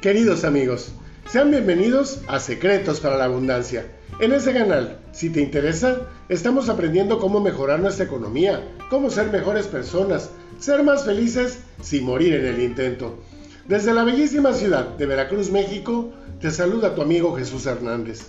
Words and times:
Queridos 0.00 0.44
amigos, 0.44 0.92
sean 1.30 1.50
bienvenidos 1.50 2.22
a 2.26 2.40
Secretos 2.40 3.00
para 3.00 3.18
la 3.18 3.26
Abundancia. 3.26 3.84
En 4.18 4.32
este 4.32 4.54
canal, 4.54 4.98
si 5.12 5.28
te 5.28 5.42
interesa, 5.42 6.08
estamos 6.30 6.70
aprendiendo 6.70 7.18
cómo 7.18 7.38
mejorar 7.38 7.80
nuestra 7.80 8.06
economía, 8.06 8.66
cómo 8.88 9.10
ser 9.10 9.30
mejores 9.30 9.66
personas, 9.66 10.30
ser 10.58 10.82
más 10.84 11.04
felices 11.04 11.58
sin 11.82 12.04
morir 12.04 12.32
en 12.32 12.46
el 12.46 12.62
intento. 12.62 13.18
Desde 13.68 13.92
la 13.92 14.04
bellísima 14.04 14.54
ciudad 14.54 14.86
de 14.96 15.04
Veracruz, 15.04 15.50
México, 15.50 16.14
te 16.40 16.50
saluda 16.50 16.94
tu 16.94 17.02
amigo 17.02 17.36
Jesús 17.36 17.66
Hernández. 17.66 18.28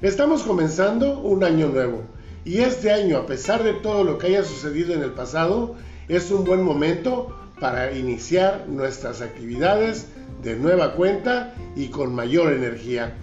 Estamos 0.00 0.44
comenzando 0.44 1.18
un 1.18 1.42
año 1.42 1.66
nuevo 1.66 2.04
y 2.44 2.58
este 2.58 2.92
año, 2.92 3.16
a 3.16 3.26
pesar 3.26 3.64
de 3.64 3.72
todo 3.72 4.04
lo 4.04 4.18
que 4.18 4.28
haya 4.28 4.44
sucedido 4.44 4.94
en 4.94 5.02
el 5.02 5.10
pasado, 5.10 5.74
es 6.06 6.30
un 6.30 6.44
buen 6.44 6.62
momento 6.62 7.36
para 7.58 7.90
iniciar 7.90 8.66
nuestras 8.68 9.20
actividades 9.20 10.06
de 10.42 10.56
nueva 10.56 10.92
cuenta 10.92 11.54
y 11.76 11.88
con 11.88 12.14
mayor 12.14 12.52
energía. 12.52 13.16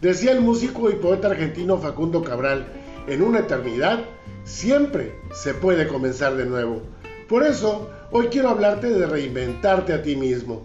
Decía 0.00 0.32
el 0.32 0.40
músico 0.40 0.90
y 0.90 0.94
poeta 0.94 1.28
argentino 1.28 1.78
Facundo 1.78 2.22
Cabral, 2.22 2.66
en 3.06 3.22
una 3.22 3.40
eternidad 3.40 4.00
siempre 4.44 5.12
se 5.32 5.54
puede 5.54 5.88
comenzar 5.88 6.36
de 6.36 6.46
nuevo. 6.46 6.82
Por 7.28 7.44
eso, 7.44 7.90
hoy 8.10 8.28
quiero 8.28 8.50
hablarte 8.50 8.88
de 8.88 9.06
reinventarte 9.06 9.92
a 9.92 10.02
ti 10.02 10.16
mismo. 10.16 10.62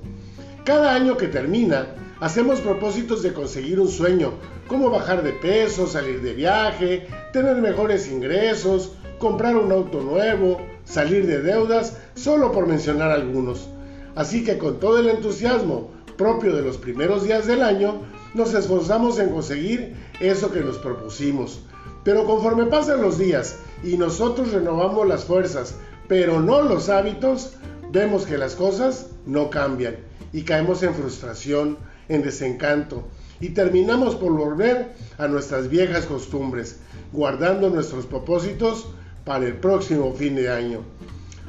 Cada 0.64 0.94
año 0.94 1.18
que 1.18 1.28
termina, 1.28 1.88
hacemos 2.20 2.62
propósitos 2.62 3.24
de 3.24 3.34
conseguir 3.34 3.80
un 3.80 3.90
sueño, 3.90 4.34
como 4.68 4.90
bajar 4.90 5.24
de 5.24 5.34
peso, 5.34 5.88
salir 5.88 6.22
de 6.22 6.34
viaje, 6.34 7.08
tener 7.34 7.58
mejores 7.58 8.10
ingresos, 8.12 8.94
comprar 9.18 9.56
un 9.56 9.72
auto 9.72 10.02
nuevo, 10.02 10.62
salir 10.86 11.26
de 11.26 11.42
deudas, 11.42 11.98
solo 12.16 12.52
por 12.52 12.68
mencionar 12.68 13.12
algunos. 13.12 13.70
Así 14.16 14.44
que 14.44 14.58
con 14.58 14.80
todo 14.80 15.00
el 15.00 15.10
entusiasmo 15.10 15.92
propio 16.18 16.56
de 16.56 16.62
los 16.62 16.78
primeros 16.78 17.24
días 17.24 17.48
del 17.48 17.64
año, 17.64 18.02
nos 18.34 18.54
esforzamos 18.54 19.20
en 19.20 19.30
conseguir 19.30 19.96
eso 20.20 20.52
que 20.52 20.62
nos 20.62 20.78
propusimos. 20.78 21.62
Pero 22.04 22.26
conforme 22.26 22.66
pasan 22.66 23.02
los 23.02 23.18
días 23.18 23.58
y 23.84 23.98
nosotros 23.98 24.52
renovamos 24.52 25.08
las 25.08 25.26
fuerzas, 25.26 25.76
pero 26.08 26.42
no 26.42 26.62
los 26.62 26.90
hábitos, 26.90 27.54
vemos 27.92 28.26
que 28.26 28.38
las 28.38 28.56
cosas 28.56 29.08
no 29.26 29.50
cambian 29.50 29.98
y 30.34 30.44
caemos 30.44 30.84
en 30.84 30.94
frustración, 30.94 31.78
en 32.10 32.22
desencanto 32.22 33.04
y 33.40 33.50
terminamos 33.50 34.16
por 34.16 34.32
volver 34.34 34.94
a 35.18 35.28
nuestras 35.28 35.70
viejas 35.70 36.06
costumbres, 36.06 36.80
guardando 37.12 37.70
nuestros 37.70 38.06
propósitos 38.06 38.88
para 39.26 39.46
el 39.46 39.56
próximo 39.56 40.14
fin 40.14 40.36
de 40.36 40.50
año. 40.50 40.82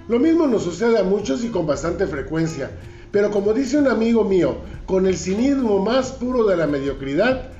Lo 0.08 0.18
mismo 0.18 0.46
nos 0.46 0.64
sucede 0.64 0.98
a 0.98 1.04
muchos 1.04 1.44
y 1.44 1.48
con 1.48 1.66
bastante 1.66 2.06
frecuencia, 2.06 2.70
pero 3.12 3.30
como 3.30 3.52
dice 3.52 3.78
un 3.78 3.86
amigo 3.86 4.24
mío, 4.24 4.56
con 4.86 5.06
el 5.06 5.16
cinismo 5.16 5.78
más 5.78 6.12
puro 6.12 6.44
de 6.44 6.56
la 6.56 6.66
mediocridad, 6.66 7.50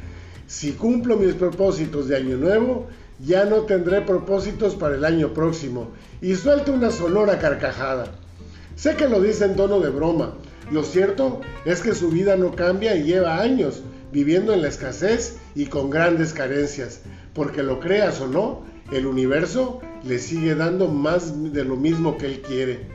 si 0.46 0.72
cumplo 0.72 1.16
mis 1.16 1.34
propósitos 1.34 2.08
de 2.08 2.16
año 2.16 2.36
nuevo, 2.36 2.88
ya 3.24 3.44
no 3.44 3.62
tendré 3.62 4.00
propósitos 4.00 4.74
para 4.74 4.96
el 4.96 5.04
año 5.04 5.32
próximo. 5.32 5.88
Y 6.20 6.34
suelta 6.34 6.72
una 6.72 6.90
sonora 6.90 7.38
carcajada. 7.38 8.06
Sé 8.74 8.96
que 8.96 9.08
lo 9.08 9.20
dice 9.20 9.44
en 9.44 9.56
tono 9.56 9.80
de 9.80 9.90
broma. 9.90 10.34
Lo 10.70 10.82
cierto 10.82 11.40
es 11.64 11.80
que 11.80 11.94
su 11.94 12.08
vida 12.08 12.36
no 12.36 12.56
cambia 12.56 12.96
y 12.96 13.04
lleva 13.04 13.40
años 13.40 13.82
viviendo 14.12 14.52
en 14.52 14.62
la 14.62 14.68
escasez 14.68 15.38
y 15.54 15.66
con 15.66 15.90
grandes 15.90 16.32
carencias. 16.32 17.00
Porque 17.34 17.62
lo 17.62 17.80
creas 17.80 18.20
o 18.20 18.27
no, 18.27 18.64
el 18.90 19.06
universo 19.06 19.80
le 20.05 20.19
sigue 20.19 20.55
dando 20.55 20.89
más 20.89 21.53
de 21.53 21.64
lo 21.64 21.77
mismo 21.77 22.17
que 22.17 22.27
él 22.27 22.42
quiere. 22.42 22.86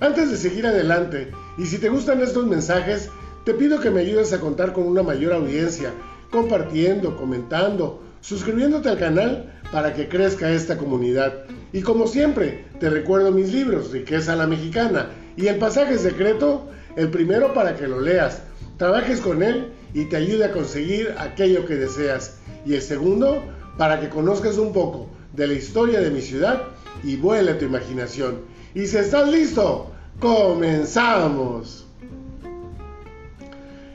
Antes 0.00 0.30
de 0.30 0.36
seguir 0.36 0.66
adelante, 0.66 1.30
y 1.58 1.66
si 1.66 1.78
te 1.78 1.88
gustan 1.88 2.20
estos 2.20 2.46
mensajes, 2.46 3.10
te 3.44 3.54
pido 3.54 3.80
que 3.80 3.90
me 3.90 4.00
ayudes 4.00 4.32
a 4.32 4.40
contar 4.40 4.72
con 4.72 4.84
una 4.86 5.02
mayor 5.02 5.32
audiencia, 5.32 5.92
compartiendo, 6.30 7.16
comentando, 7.16 8.02
suscribiéndote 8.20 8.88
al 8.88 8.98
canal 8.98 9.60
para 9.72 9.94
que 9.94 10.08
crezca 10.08 10.50
esta 10.50 10.76
comunidad. 10.76 11.44
Y 11.72 11.82
como 11.82 12.06
siempre, 12.06 12.66
te 12.80 12.90
recuerdo 12.90 13.30
mis 13.30 13.52
libros, 13.52 13.92
Riqueza 13.92 14.36
la 14.36 14.46
Mexicana 14.46 15.10
y 15.36 15.46
El 15.46 15.56
Pasaje 15.56 15.98
Secreto, 15.98 16.68
el 16.96 17.10
primero 17.10 17.54
para 17.54 17.76
que 17.76 17.86
lo 17.86 18.00
leas, 18.00 18.42
trabajes 18.78 19.20
con 19.20 19.42
él 19.42 19.72
y 19.94 20.06
te 20.06 20.16
ayude 20.16 20.44
a 20.44 20.52
conseguir 20.52 21.14
aquello 21.18 21.66
que 21.66 21.76
deseas. 21.76 22.38
Y 22.64 22.74
el 22.74 22.82
segundo, 22.82 23.42
para 23.78 24.00
que 24.00 24.08
conozcas 24.08 24.58
un 24.58 24.72
poco 24.72 25.08
de 25.36 25.46
la 25.46 25.52
historia 25.52 26.00
de 26.00 26.10
mi 26.10 26.22
ciudad 26.22 26.62
y 27.04 27.16
vuele 27.16 27.54
tu 27.54 27.66
imaginación. 27.66 28.40
Y 28.74 28.86
si 28.86 28.96
estás 28.96 29.28
listo, 29.28 29.92
comenzamos. 30.18 31.86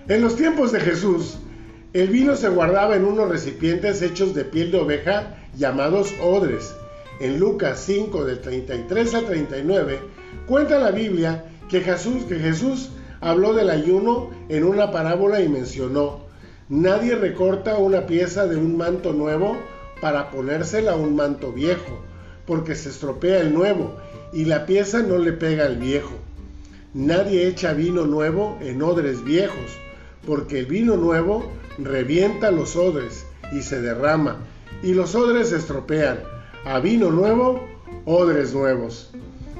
En 0.07 0.21
los 0.21 0.35
tiempos 0.35 0.71
de 0.71 0.79
Jesús, 0.79 1.37
el 1.93 2.07
vino 2.07 2.35
se 2.35 2.49
guardaba 2.49 2.95
en 2.95 3.05
unos 3.05 3.29
recipientes 3.29 4.01
hechos 4.01 4.33
de 4.33 4.45
piel 4.45 4.71
de 4.71 4.79
oveja 4.79 5.35
llamados 5.57 6.13
odres. 6.21 6.75
En 7.19 7.39
Lucas 7.39 7.83
5 7.85 8.25
del 8.25 8.39
33 8.39 9.13
al 9.15 9.25
39 9.25 9.99
cuenta 10.47 10.79
la 10.79 10.91
Biblia 10.91 11.45
que 11.69 11.81
Jesús, 11.81 12.23
que 12.23 12.35
Jesús 12.35 12.89
habló 13.19 13.53
del 13.53 13.69
ayuno 13.69 14.29
en 14.49 14.63
una 14.63 14.91
parábola 14.91 15.41
y 15.41 15.49
mencionó, 15.49 16.21
nadie 16.69 17.15
recorta 17.15 17.77
una 17.77 18.05
pieza 18.05 18.47
de 18.47 18.57
un 18.57 18.77
manto 18.77 19.13
nuevo 19.13 19.57
para 20.01 20.31
ponérsela 20.31 20.93
a 20.93 20.95
un 20.95 21.15
manto 21.15 21.53
viejo, 21.53 22.01
porque 22.45 22.75
se 22.75 22.89
estropea 22.89 23.39
el 23.39 23.53
nuevo 23.53 23.95
y 24.33 24.45
la 24.45 24.65
pieza 24.65 25.01
no 25.01 25.17
le 25.17 25.31
pega 25.31 25.65
al 25.65 25.77
viejo. 25.77 26.15
Nadie 26.93 27.47
echa 27.47 27.73
vino 27.73 28.05
nuevo 28.05 28.57
en 28.61 28.81
odres 28.81 29.23
viejos, 29.23 29.77
porque 30.25 30.59
el 30.59 30.65
vino 30.65 30.97
nuevo 30.97 31.49
revienta 31.77 32.51
los 32.51 32.75
odres 32.75 33.25
y 33.53 33.61
se 33.61 33.81
derrama, 33.81 34.37
y 34.83 34.93
los 34.93 35.15
odres 35.15 35.49
se 35.49 35.57
estropean. 35.57 36.19
A 36.65 36.79
vino 36.79 37.09
nuevo, 37.11 37.65
odres 38.05 38.53
nuevos. 38.53 39.11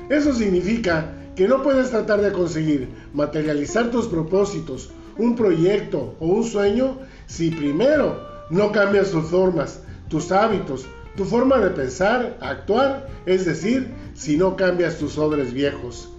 Eso 0.10 0.34
significa 0.34 1.14
que 1.36 1.48
no 1.48 1.64
puedes 1.64 1.90
tratar 1.90 2.22
de 2.22 2.32
conseguir 2.32 2.90
materializar 3.14 3.92
tus 3.92 4.08
propósitos, 4.08 4.90
un 5.18 5.36
proyecto 5.36 6.16
o 6.20 6.28
un 6.28 6.44
sueño 6.44 6.98
si 7.28 7.52
primero 7.52 8.20
no 8.50 8.72
cambias 8.72 9.12
tus 9.12 9.26
formas, 9.26 9.82
tus 10.12 10.32
hábitos, 10.32 10.86
tu 11.16 11.24
forma 11.24 11.58
de 11.60 11.70
pensar, 11.72 12.38
actuar, 12.42 13.08
es 13.26 13.46
decir, 13.46 13.88
si 14.14 14.38
no 14.38 14.58
cambias 14.58 14.98
tus 14.98 15.18
odres 15.18 15.54
viejos. 15.54 16.10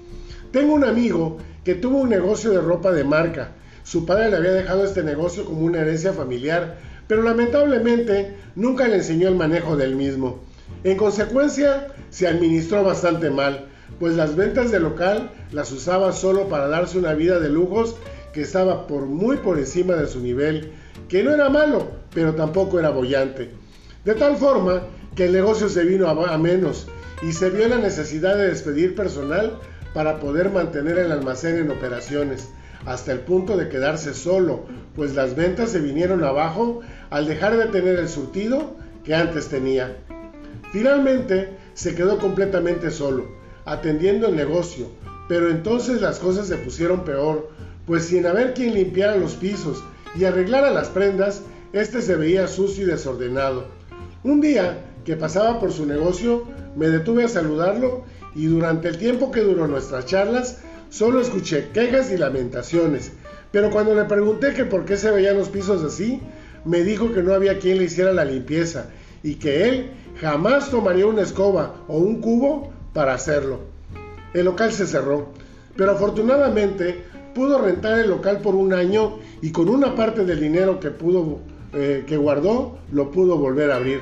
Tengo 0.50 0.74
un 0.74 0.84
amigo 0.84 1.36
que 1.62 1.74
tuvo 1.74 1.98
un 1.98 2.08
negocio 2.08 2.50
de 2.50 2.60
ropa 2.62 2.90
de 2.90 3.04
marca. 3.04 3.52
Su 3.84 4.06
padre 4.06 4.30
le 4.30 4.38
había 4.38 4.52
dejado 4.52 4.84
este 4.84 5.02
negocio 5.02 5.44
como 5.44 5.60
una 5.60 5.82
herencia 5.82 6.12
familiar, 6.12 6.78
pero 7.06 7.22
lamentablemente 7.22 8.34
nunca 8.56 8.88
le 8.88 8.96
enseñó 8.96 9.28
el 9.28 9.36
manejo 9.36 9.76
del 9.76 9.94
mismo. 9.94 10.40
En 10.84 10.96
consecuencia, 10.96 11.88
se 12.08 12.26
administró 12.26 12.82
bastante 12.82 13.30
mal, 13.30 13.66
pues 14.00 14.14
las 14.14 14.36
ventas 14.36 14.70
del 14.70 14.84
local 14.84 15.30
las 15.52 15.70
usaba 15.70 16.12
solo 16.12 16.48
para 16.48 16.68
darse 16.68 16.98
una 16.98 17.12
vida 17.12 17.38
de 17.40 17.50
lujos 17.50 17.96
que 18.32 18.40
estaba 18.40 18.86
por 18.86 19.04
muy 19.04 19.36
por 19.36 19.58
encima 19.58 19.94
de 19.96 20.06
su 20.06 20.20
nivel, 20.20 20.72
que 21.08 21.22
no 21.22 21.32
era 21.32 21.50
malo, 21.50 21.90
pero 22.14 22.34
tampoco 22.34 22.78
era 22.78 22.88
bollante. 22.88 23.61
De 24.04 24.14
tal 24.16 24.36
forma 24.36 24.82
que 25.14 25.26
el 25.26 25.32
negocio 25.32 25.68
se 25.68 25.84
vino 25.84 26.08
a, 26.08 26.36
menos 26.38 26.88
y 27.22 27.32
se 27.32 27.50
vio 27.50 27.68
la 27.68 27.78
necesidad 27.78 28.36
de 28.36 28.48
despedir 28.48 28.96
personal 28.96 29.60
para 29.94 30.18
poder 30.18 30.50
mantener 30.50 30.98
el 30.98 31.12
almacén 31.12 31.56
en 31.56 31.70
operaciones, 31.70 32.48
hasta 32.84 33.12
el 33.12 33.20
punto 33.20 33.56
de 33.56 33.68
quedarse 33.68 34.12
solo, 34.12 34.64
pues 34.96 35.14
las 35.14 35.36
ventas 35.36 35.70
se 35.70 35.78
vinieron 35.78 36.24
abajo 36.24 36.80
al 37.10 37.28
dejar 37.28 37.56
de 37.56 37.66
tener 37.66 37.96
el 37.96 38.08
surtido 38.08 38.74
que 39.04 39.14
antes 39.14 39.46
tenía. 39.46 39.96
Finalmente 40.72 41.50
se 41.74 41.94
quedó 41.94 42.18
completamente 42.18 42.90
solo, 42.90 43.28
atendiendo 43.64 44.26
el 44.26 44.34
negocio, 44.34 44.88
pero 45.28 45.48
entonces 45.48 46.00
las 46.00 46.18
cosas 46.18 46.48
se 46.48 46.56
pusieron 46.56 47.04
peor, 47.04 47.50
pues 47.86 48.06
sin 48.06 48.26
haber 48.26 48.54
quien 48.54 48.74
limpiara 48.74 49.14
los 49.14 49.34
pisos 49.34 49.84
y 50.18 50.24
arreglara 50.24 50.72
las 50.72 50.88
prendas, 50.88 51.42
este 51.72 52.02
se 52.02 52.16
veía 52.16 52.48
sucio 52.48 52.82
y 52.82 52.90
desordenado. 52.90 53.81
Un 54.24 54.40
día 54.40 54.78
que 55.04 55.16
pasaba 55.16 55.58
por 55.58 55.72
su 55.72 55.84
negocio, 55.84 56.44
me 56.76 56.88
detuve 56.88 57.24
a 57.24 57.28
saludarlo 57.28 58.04
y 58.36 58.46
durante 58.46 58.88
el 58.88 58.96
tiempo 58.96 59.32
que 59.32 59.40
duró 59.40 59.66
nuestras 59.66 60.06
charlas, 60.06 60.58
solo 60.90 61.20
escuché 61.20 61.70
quejas 61.72 62.12
y 62.12 62.16
lamentaciones. 62.16 63.10
Pero 63.50 63.70
cuando 63.70 63.96
le 63.96 64.04
pregunté 64.04 64.54
que 64.54 64.64
por 64.64 64.84
qué 64.84 64.96
se 64.96 65.10
veían 65.10 65.36
los 65.36 65.48
pisos 65.48 65.82
así, 65.82 66.20
me 66.64 66.84
dijo 66.84 67.12
que 67.12 67.24
no 67.24 67.34
había 67.34 67.58
quien 67.58 67.78
le 67.78 67.84
hiciera 67.84 68.12
la 68.12 68.24
limpieza 68.24 68.90
y 69.24 69.34
que 69.34 69.68
él 69.68 69.90
jamás 70.20 70.70
tomaría 70.70 71.06
una 71.06 71.22
escoba 71.22 71.82
o 71.88 71.98
un 71.98 72.20
cubo 72.20 72.72
para 72.92 73.14
hacerlo. 73.14 73.60
El 74.34 74.44
local 74.44 74.70
se 74.70 74.86
cerró, 74.86 75.32
pero 75.76 75.92
afortunadamente 75.92 77.02
pudo 77.34 77.60
rentar 77.60 77.98
el 77.98 78.10
local 78.10 78.38
por 78.38 78.54
un 78.54 78.72
año 78.72 79.18
y 79.40 79.50
con 79.50 79.68
una 79.68 79.96
parte 79.96 80.24
del 80.24 80.38
dinero 80.38 80.78
que 80.78 80.90
pudo 80.90 81.40
eh, 81.72 82.04
que 82.06 82.16
guardó 82.16 82.78
lo 82.90 83.10
pudo 83.10 83.38
volver 83.38 83.70
a 83.70 83.76
abrir. 83.76 84.00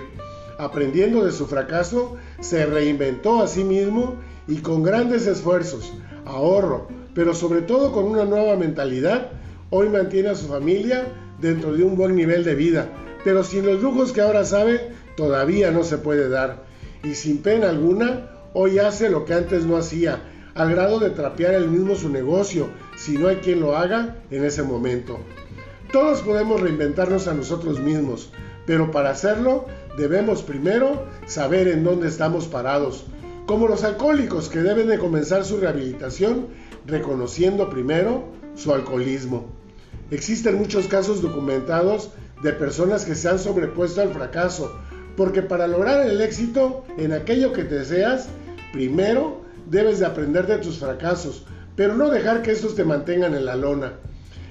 Aprendiendo 0.59 1.25
de 1.25 1.33
su 1.33 1.47
fracaso, 1.47 2.17
se 2.41 2.67
reinventó 2.67 3.43
a 3.43 3.47
sí 3.47 3.65
mismo 3.65 4.17
y 4.47 4.57
con 4.57 4.83
grandes 4.83 5.27
esfuerzos, 5.27 5.93
ahorro, 6.27 6.89
pero 7.15 7.35
sobre 7.35 7.63
todo 7.63 7.93
con 7.93 8.05
una 8.05 8.25
nueva 8.25 8.57
mentalidad, 8.57 9.31
Hoy 9.73 9.89
mantiene 9.89 10.31
a 10.31 10.35
su 10.35 10.49
familia 10.49 11.07
dentro 11.41 11.73
de 11.73 11.85
un 11.85 11.97
buen 11.97 12.17
nivel 12.17 12.43
de 12.43 12.57
vida, 12.57 12.89
pero 13.23 13.45
sin 13.45 13.65
los 13.65 13.81
lujos 13.81 14.11
que 14.11 14.21
ahora 14.21 14.45
sabe, 14.45 14.91
todavía 15.17 15.71
no 15.71 15.85
se 15.85 15.97
puede 15.97 16.29
dar. 16.29 16.65
Y 17.05 17.15
sin 17.15 17.39
pena 17.39 17.69
alguna, 17.69 18.31
hoy 18.53 18.81
hace 18.81 19.09
lo 19.09 19.25
que 19.25 19.35
antes 19.35 19.65
no 19.65 19.77
hacía, 19.77 20.23
al 20.57 20.73
grado 20.73 20.99
de 20.99 21.11
trapear 21.11 21.55
el 21.55 21.69
mismo 21.69 21.95
su 21.95 22.09
negocio, 22.09 22.67
si 22.97 23.17
no 23.17 23.29
hay 23.29 23.37
quien 23.37 23.61
lo 23.61 23.77
haga 23.77 24.17
en 24.33 24.45
ese 24.45 24.65
momento. 24.65 25.21
Todos 25.93 26.23
podemos 26.23 26.61
reinventarnos 26.61 27.27
a 27.27 27.35
nosotros 27.35 27.81
mismos, 27.81 28.31
pero 28.65 28.93
para 28.93 29.11
hacerlo 29.11 29.67
debemos 29.99 30.41
primero 30.41 31.05
saber 31.27 31.67
en 31.67 31.83
dónde 31.83 32.07
estamos 32.07 32.47
parados, 32.47 33.07
como 33.47 33.67
los 33.67 33.83
alcohólicos 33.83 34.49
que 34.49 34.61
deben 34.61 34.87
de 34.87 35.01
comenzar 35.01 35.45
su 35.45 35.57
rehabilitación 35.57 36.47
reconociendo 36.87 37.69
primero 37.69 38.23
su 38.55 38.73
alcoholismo. 38.73 39.47
Existen 40.13 40.59
muchos 40.59 40.87
casos 40.87 41.23
documentados 41.23 42.13
de 42.41 42.53
personas 42.53 43.05
que 43.05 43.17
se 43.17 43.29
han 43.29 43.41
sobrepuesto 43.41 44.01
al 44.01 44.13
fracaso, 44.13 44.73
porque 45.17 45.43
para 45.43 45.67
lograr 45.67 46.07
el 46.07 46.21
éxito 46.21 46.85
en 46.99 47.13
aquello 47.13 47.53
que 47.53 47.65
deseas, 47.65 48.29
primero 48.73 49.41
debes 49.69 49.99
de 49.99 50.07
aprender 50.07 50.47
de 50.47 50.59
tus 50.59 50.79
fracasos, 50.79 51.47
pero 51.75 51.97
no 51.97 52.11
dejar 52.11 52.43
que 52.43 52.53
estos 52.53 52.77
te 52.77 52.85
mantengan 52.85 53.35
en 53.35 53.45
la 53.45 53.57
lona. 53.57 53.95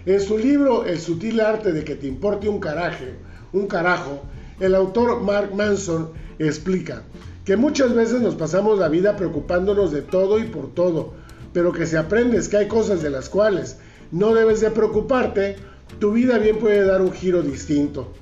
En 0.06 0.22
su 0.22 0.38
libro 0.38 0.86
El 0.86 1.00
sutil 1.00 1.42
arte 1.42 1.74
de 1.74 1.84
que 1.84 1.96
te 1.96 2.08
importe 2.08 2.48
un 2.48 2.60
caraje, 2.60 3.16
un 3.52 3.68
carajo, 3.68 4.22
el 4.60 4.74
autor 4.74 5.22
Mark 5.22 5.54
Manson 5.54 6.12
explica 6.40 7.04
que 7.44 7.58
muchas 7.58 7.94
veces 7.94 8.22
nos 8.22 8.36
pasamos 8.36 8.80
la 8.80 8.88
vida 8.88 9.18
preocupándonos 9.18 9.92
de 9.92 10.02
todo 10.02 10.40
y 10.40 10.46
por 10.46 10.74
todo, 10.74 11.14
pero 11.52 11.74
que 11.74 11.86
si 11.86 11.98
aprendes 11.98 12.48
que 12.48 12.58
hay 12.58 12.68
cosas 12.68 13.02
de 13.02 13.10
las 13.10 13.28
cuales 13.28 13.78
no 14.12 14.34
debes 14.34 14.62
de 14.62 14.72
preocuparte, 14.72 15.58
tu 16.00 16.14
vida 16.14 16.38
bien 16.38 16.60
puede 16.60 16.86
dar 16.86 17.02
un 17.02 17.12
giro 17.12 17.42
distinto. 17.42 18.14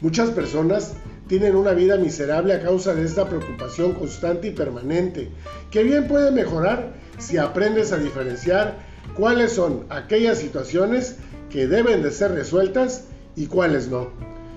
Muchas 0.00 0.30
personas 0.30 0.94
tienen 1.26 1.56
una 1.56 1.72
vida 1.72 1.96
miserable 1.98 2.54
a 2.54 2.62
causa 2.62 2.94
de 2.94 3.04
esta 3.04 3.28
preocupación 3.28 3.92
constante 3.92 4.48
y 4.48 4.52
permanente, 4.52 5.28
que 5.70 5.82
bien 5.82 6.08
puede 6.08 6.30
mejorar 6.30 6.94
si 7.18 7.36
aprendes 7.36 7.92
a 7.92 7.98
diferenciar 7.98 8.87
cuáles 9.14 9.52
son 9.52 9.84
aquellas 9.90 10.38
situaciones 10.38 11.16
que 11.50 11.66
deben 11.66 12.02
de 12.02 12.10
ser 12.10 12.32
resueltas 12.32 13.04
y 13.36 13.46
cuáles 13.46 13.88
no. 13.88 14.08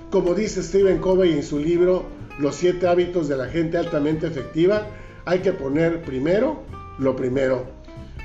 Como 0.09 0.33
dice 0.33 0.61
Stephen 0.61 0.99
Covey 0.99 1.33
en 1.33 1.43
su 1.43 1.59
libro 1.59 2.05
Los 2.39 2.55
siete 2.55 2.87
hábitos 2.87 3.27
de 3.27 3.37
la 3.37 3.47
gente 3.47 3.77
altamente 3.77 4.27
efectiva, 4.27 4.87
hay 5.25 5.39
que 5.39 5.53
poner 5.53 6.01
primero 6.03 6.63
lo 6.97 7.15
primero. 7.15 7.65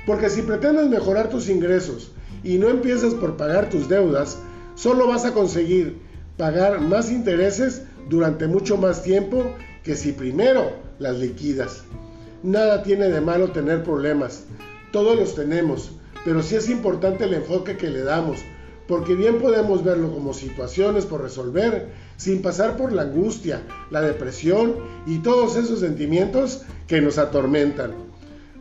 Porque 0.05 0.29
si 0.29 0.41
pretendes 0.41 0.87
mejorar 0.87 1.29
tus 1.29 1.49
ingresos 1.49 2.11
y 2.43 2.57
no 2.57 2.69
empiezas 2.69 3.13
por 3.13 3.37
pagar 3.37 3.69
tus 3.69 3.89
deudas, 3.89 4.39
solo 4.75 5.07
vas 5.07 5.25
a 5.25 5.33
conseguir 5.33 5.99
pagar 6.37 6.79
más 6.79 7.11
intereses 7.11 7.83
durante 8.09 8.47
mucho 8.47 8.77
más 8.77 9.03
tiempo 9.03 9.51
que 9.83 9.95
si 9.95 10.11
primero 10.11 10.71
las 10.99 11.17
liquidas. 11.17 11.83
Nada 12.43 12.83
tiene 12.83 13.09
de 13.09 13.21
malo 13.21 13.51
tener 13.51 13.83
problemas, 13.83 14.43
todos 14.91 15.17
los 15.17 15.35
tenemos, 15.35 15.91
pero 16.27 16.43
sí 16.43 16.57
es 16.57 16.67
importante 16.67 17.23
el 17.23 17.35
enfoque 17.35 17.77
que 17.77 17.89
le 17.89 18.03
damos, 18.03 18.39
porque 18.85 19.15
bien 19.15 19.39
podemos 19.39 19.81
verlo 19.85 20.13
como 20.13 20.33
situaciones 20.33 21.05
por 21.05 21.21
resolver, 21.21 21.87
sin 22.17 22.41
pasar 22.41 22.75
por 22.75 22.91
la 22.91 23.03
angustia, 23.03 23.61
la 23.91 24.01
depresión 24.01 24.75
y 25.05 25.19
todos 25.19 25.55
esos 25.55 25.79
sentimientos 25.79 26.63
que 26.85 26.99
nos 26.99 27.17
atormentan. 27.17 27.93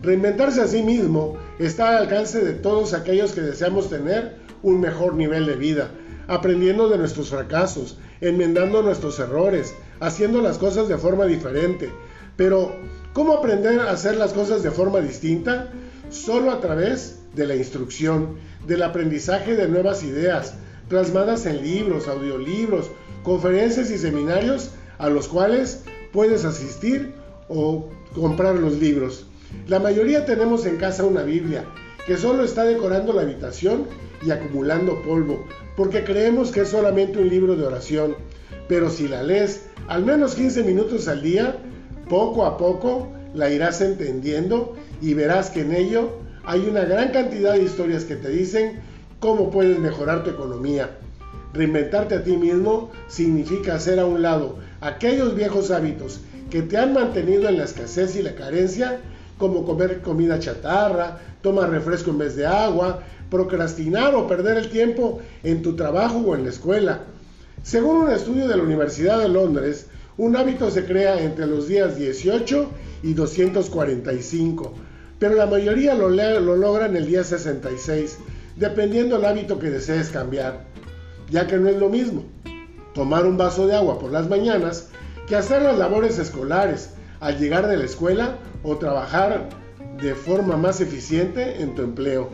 Reinventarse 0.00 0.60
a 0.60 0.68
sí 0.68 0.84
mismo 0.84 1.38
está 1.58 1.88
al 1.88 2.04
alcance 2.04 2.38
de 2.44 2.52
todos 2.52 2.94
aquellos 2.94 3.32
que 3.32 3.40
deseamos 3.40 3.90
tener 3.90 4.36
un 4.62 4.78
mejor 4.78 5.16
nivel 5.16 5.46
de 5.46 5.56
vida, 5.56 5.90
aprendiendo 6.28 6.88
de 6.88 6.98
nuestros 6.98 7.30
fracasos, 7.30 7.98
enmendando 8.20 8.80
nuestros 8.80 9.18
errores, 9.18 9.74
haciendo 9.98 10.40
las 10.40 10.58
cosas 10.58 10.86
de 10.86 10.98
forma 10.98 11.26
diferente. 11.26 11.90
Pero, 12.36 12.76
¿cómo 13.12 13.32
aprender 13.32 13.80
a 13.80 13.90
hacer 13.90 14.14
las 14.18 14.32
cosas 14.32 14.62
de 14.62 14.70
forma 14.70 15.00
distinta? 15.00 15.72
Solo 16.10 16.52
a 16.52 16.60
través 16.60 17.25
de 17.36 17.46
la 17.46 17.54
instrucción, 17.54 18.36
del 18.66 18.82
aprendizaje 18.82 19.54
de 19.54 19.68
nuevas 19.68 20.02
ideas, 20.02 20.54
plasmadas 20.88 21.46
en 21.46 21.62
libros, 21.62 22.08
audiolibros, 22.08 22.90
conferencias 23.22 23.90
y 23.90 23.98
seminarios 23.98 24.70
a 24.98 25.08
los 25.08 25.28
cuales 25.28 25.84
puedes 26.12 26.44
asistir 26.44 27.12
o 27.48 27.90
comprar 28.14 28.56
los 28.56 28.78
libros. 28.78 29.26
La 29.68 29.78
mayoría 29.78 30.24
tenemos 30.24 30.64
en 30.66 30.78
casa 30.78 31.04
una 31.04 31.22
Biblia 31.22 31.64
que 32.06 32.16
solo 32.16 32.42
está 32.42 32.64
decorando 32.64 33.12
la 33.12 33.22
habitación 33.22 33.86
y 34.24 34.30
acumulando 34.30 35.02
polvo, 35.02 35.44
porque 35.76 36.04
creemos 36.04 36.50
que 36.50 36.62
es 36.62 36.68
solamente 36.68 37.18
un 37.18 37.28
libro 37.28 37.54
de 37.54 37.66
oración. 37.66 38.16
Pero 38.68 38.90
si 38.90 39.08
la 39.08 39.22
lees 39.22 39.66
al 39.88 40.04
menos 40.04 40.34
15 40.34 40.62
minutos 40.62 41.06
al 41.08 41.22
día, 41.22 41.56
poco 42.08 42.46
a 42.46 42.56
poco 42.56 43.12
la 43.34 43.50
irás 43.50 43.80
entendiendo 43.80 44.74
y 45.02 45.14
verás 45.14 45.50
que 45.50 45.60
en 45.60 45.74
ello 45.74 46.25
hay 46.46 46.68
una 46.68 46.84
gran 46.84 47.10
cantidad 47.10 47.54
de 47.54 47.64
historias 47.64 48.04
que 48.04 48.14
te 48.16 48.28
dicen 48.28 48.80
cómo 49.18 49.50
puedes 49.50 49.78
mejorar 49.78 50.22
tu 50.22 50.30
economía. 50.30 50.90
Reinventarte 51.52 52.14
a 52.14 52.22
ti 52.22 52.36
mismo 52.36 52.92
significa 53.08 53.74
hacer 53.74 53.98
a 53.98 54.06
un 54.06 54.22
lado 54.22 54.56
aquellos 54.80 55.34
viejos 55.34 55.72
hábitos 55.72 56.20
que 56.50 56.62
te 56.62 56.76
han 56.76 56.92
mantenido 56.92 57.48
en 57.48 57.58
la 57.58 57.64
escasez 57.64 58.14
y 58.14 58.22
la 58.22 58.36
carencia 58.36 59.00
como 59.38 59.64
comer 59.64 60.00
comida 60.02 60.38
chatarra, 60.38 61.18
tomar 61.42 61.70
refresco 61.70 62.10
en 62.10 62.18
vez 62.18 62.36
de 62.36 62.46
agua, 62.46 63.02
procrastinar 63.28 64.14
o 64.14 64.28
perder 64.28 64.56
el 64.56 64.70
tiempo 64.70 65.20
en 65.42 65.62
tu 65.62 65.74
trabajo 65.74 66.18
o 66.18 66.34
en 66.36 66.44
la 66.44 66.50
escuela. 66.50 67.00
Según 67.62 67.96
un 67.96 68.12
estudio 68.12 68.46
de 68.46 68.56
la 68.56 68.62
Universidad 68.62 69.18
de 69.18 69.28
Londres, 69.28 69.88
un 70.16 70.36
hábito 70.36 70.70
se 70.70 70.84
crea 70.84 71.20
entre 71.20 71.46
los 71.46 71.66
días 71.66 71.96
18 71.96 72.70
y 73.02 73.14
245, 73.14 74.74
pero 75.18 75.34
la 75.34 75.46
mayoría 75.46 75.94
lo, 75.94 76.08
lo 76.10 76.56
logra 76.56 76.86
en 76.86 76.96
el 76.96 77.06
día 77.06 77.24
66, 77.24 78.18
dependiendo 78.56 79.16
del 79.16 79.24
hábito 79.26 79.58
que 79.58 79.70
desees 79.70 80.10
cambiar, 80.10 80.64
ya 81.30 81.46
que 81.46 81.56
no 81.56 81.68
es 81.68 81.76
lo 81.76 81.88
mismo 81.88 82.24
tomar 82.96 83.26
un 83.26 83.36
vaso 83.36 83.66
de 83.66 83.76
agua 83.76 83.98
por 83.98 84.10
las 84.10 84.26
mañanas 84.28 84.88
que 85.28 85.36
hacer 85.36 85.60
las 85.60 85.76
labores 85.76 86.18
escolares 86.18 86.90
al 87.20 87.38
llegar 87.38 87.68
de 87.68 87.76
la 87.76 87.84
escuela 87.84 88.38
o 88.62 88.76
trabajar 88.78 89.50
de 90.00 90.14
forma 90.14 90.56
más 90.56 90.80
eficiente 90.80 91.60
en 91.60 91.74
tu 91.74 91.82
empleo. 91.82 92.30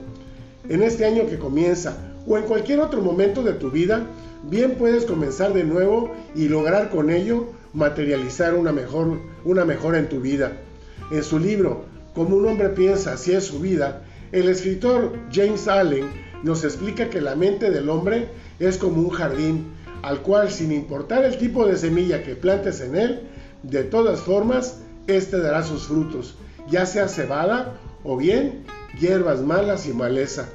En 0.68 0.84
este 0.84 1.04
año 1.04 1.26
que 1.26 1.38
comienza 1.38 1.96
o 2.28 2.38
en 2.38 2.44
cualquier 2.44 2.78
otro 2.78 3.02
momento 3.02 3.42
de 3.42 3.54
tu 3.54 3.72
vida, 3.72 4.06
bien 4.44 4.76
puedes 4.76 5.04
comenzar 5.04 5.52
de 5.52 5.64
nuevo 5.64 6.12
y 6.36 6.46
lograr 6.46 6.90
con 6.90 7.10
ello 7.10 7.48
materializar 7.72 8.54
una, 8.54 8.70
mejor, 8.70 9.18
una 9.44 9.64
mejora 9.64 9.98
en 9.98 10.08
tu 10.08 10.20
vida. 10.20 10.52
En 11.10 11.24
su 11.24 11.40
libro, 11.40 11.86
Como 12.14 12.36
un 12.36 12.46
hombre 12.46 12.68
piensa, 12.70 13.14
así 13.14 13.32
es 13.32 13.44
su 13.44 13.60
vida, 13.60 14.02
el 14.32 14.48
escritor 14.48 15.12
James 15.32 15.66
Allen 15.68 16.06
nos 16.42 16.64
explica 16.64 17.08
que 17.08 17.20
la 17.20 17.36
mente 17.36 17.70
del 17.70 17.88
hombre 17.88 18.28
es 18.58 18.76
como 18.76 19.00
un 19.00 19.10
jardín, 19.10 19.72
al 20.02 20.20
cual 20.20 20.50
sin 20.50 20.72
importar 20.72 21.24
el 21.24 21.38
tipo 21.38 21.66
de 21.66 21.76
semilla 21.76 22.22
que 22.22 22.34
plantes 22.34 22.80
en 22.80 22.96
él, 22.96 23.20
de 23.62 23.84
todas 23.84 24.20
formas, 24.20 24.80
éste 25.06 25.38
dará 25.38 25.62
sus 25.62 25.86
frutos, 25.86 26.36
ya 26.68 26.86
sea 26.86 27.08
cebada 27.08 27.78
o 28.04 28.16
bien 28.16 28.64
hierbas 29.00 29.40
malas 29.40 29.86
y 29.86 29.92
maleza. 29.92 30.48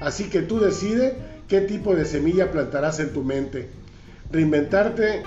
Así 0.00 0.24
que 0.24 0.42
tú 0.42 0.58
decide 0.58 1.16
qué 1.48 1.60
tipo 1.60 1.94
de 1.94 2.04
semilla 2.04 2.50
plantarás 2.50 3.00
en 3.00 3.12
tu 3.12 3.22
mente. 3.22 3.68
Reinventarte, 4.32 5.22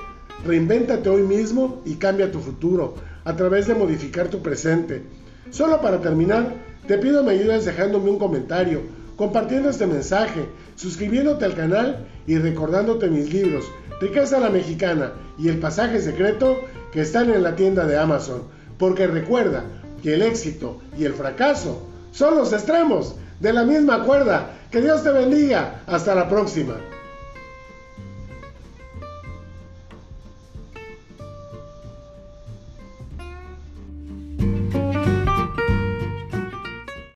reinvéntate 0.46 1.08
hoy 1.10 1.22
mismo 1.22 1.82
y 1.86 1.96
cambia 1.96 2.32
tu 2.32 2.40
futuro 2.40 2.96
a 3.24 3.36
través 3.36 3.68
de 3.68 3.76
modificar 3.76 4.28
tu 4.28 4.42
presente. 4.42 5.04
Solo 5.50 5.82
para 5.82 6.02
terminar, 6.02 6.54
te 6.88 6.98
pido 6.98 7.24
me 7.24 7.34
ayudes 7.34 7.66
dejándome 7.66 8.10
un 8.10 8.20
comentario, 8.20 8.82
compartiendo 9.16 9.70
este 9.70 9.88
mensaje, 9.88 10.46
suscribiéndote 10.76 11.46
al 11.46 11.56
canal 11.56 12.08
y 12.28 12.38
recordándote 12.38 13.10
mis 13.10 13.34
libros, 13.34 13.66
Riqueza 14.00 14.40
la 14.40 14.50
Mexicana 14.50 15.14
y 15.40 15.50
El 15.50 15.60
Pasaje 15.60 16.00
Secreto 16.00 16.60
que 16.92 17.02
están 17.02 17.32
en 17.32 17.44
la 17.44 17.56
tienda 17.56 17.86
de 17.86 17.98
Amazon. 17.98 18.44
Porque 18.78 19.08
recuerda 19.08 19.66
que 20.04 20.14
el 20.14 20.22
éxito 20.22 20.80
y 20.98 21.06
el 21.06 21.14
fracaso 21.14 21.82
son 22.12 22.36
los 22.36 22.54
extremos 22.54 23.16
de 23.40 23.54
la 23.54 23.64
misma 23.64 24.04
cuerda. 24.04 24.52
Que 24.72 24.82
Dios 24.82 25.04
te 25.04 25.12
bendiga. 25.12 25.82
Hasta 25.88 26.14
la 26.14 26.30
próxima. 26.30 26.76